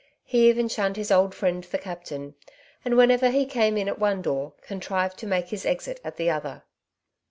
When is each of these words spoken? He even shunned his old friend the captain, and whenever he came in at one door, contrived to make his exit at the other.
He 0.23 0.49
even 0.49 0.67
shunned 0.67 0.97
his 0.97 1.11
old 1.11 1.35
friend 1.35 1.63
the 1.63 1.77
captain, 1.77 2.33
and 2.83 2.97
whenever 2.97 3.29
he 3.29 3.45
came 3.45 3.77
in 3.77 3.87
at 3.87 3.99
one 3.99 4.23
door, 4.23 4.53
contrived 4.63 5.19
to 5.19 5.27
make 5.27 5.49
his 5.49 5.63
exit 5.63 5.99
at 6.03 6.17
the 6.17 6.27
other. 6.27 6.63